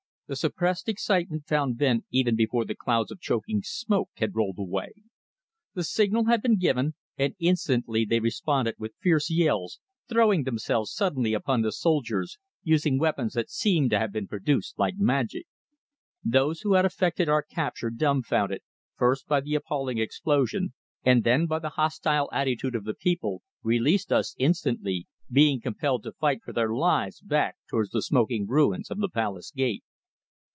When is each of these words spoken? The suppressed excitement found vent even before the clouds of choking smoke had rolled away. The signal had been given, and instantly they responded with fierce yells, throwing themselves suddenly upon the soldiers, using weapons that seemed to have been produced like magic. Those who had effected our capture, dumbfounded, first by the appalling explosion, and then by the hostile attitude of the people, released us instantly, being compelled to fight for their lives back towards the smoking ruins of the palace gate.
The 0.33 0.37
suppressed 0.37 0.87
excitement 0.87 1.45
found 1.45 1.77
vent 1.77 2.05
even 2.09 2.37
before 2.37 2.63
the 2.63 2.73
clouds 2.73 3.11
of 3.11 3.19
choking 3.19 3.63
smoke 3.65 4.11
had 4.15 4.33
rolled 4.33 4.57
away. 4.59 4.93
The 5.73 5.83
signal 5.83 6.27
had 6.27 6.41
been 6.41 6.55
given, 6.57 6.93
and 7.17 7.35
instantly 7.37 8.05
they 8.05 8.21
responded 8.21 8.75
with 8.79 8.95
fierce 9.01 9.29
yells, 9.29 9.81
throwing 10.07 10.43
themselves 10.43 10.93
suddenly 10.93 11.33
upon 11.33 11.63
the 11.63 11.71
soldiers, 11.73 12.37
using 12.63 12.97
weapons 12.97 13.33
that 13.33 13.49
seemed 13.49 13.89
to 13.89 13.99
have 13.99 14.13
been 14.13 14.25
produced 14.29 14.79
like 14.79 14.95
magic. 14.97 15.47
Those 16.23 16.61
who 16.61 16.75
had 16.75 16.85
effected 16.85 17.27
our 17.27 17.43
capture, 17.43 17.89
dumbfounded, 17.89 18.61
first 18.95 19.27
by 19.27 19.41
the 19.41 19.55
appalling 19.55 19.97
explosion, 19.97 20.71
and 21.03 21.25
then 21.25 21.45
by 21.45 21.59
the 21.59 21.71
hostile 21.71 22.29
attitude 22.31 22.73
of 22.75 22.85
the 22.85 22.93
people, 22.95 23.41
released 23.63 24.13
us 24.13 24.33
instantly, 24.39 25.09
being 25.29 25.59
compelled 25.59 26.03
to 26.03 26.13
fight 26.13 26.41
for 26.41 26.53
their 26.53 26.71
lives 26.73 27.19
back 27.19 27.57
towards 27.69 27.89
the 27.89 28.01
smoking 28.01 28.47
ruins 28.47 28.89
of 28.89 28.99
the 28.99 29.09
palace 29.09 29.51
gate. 29.51 29.83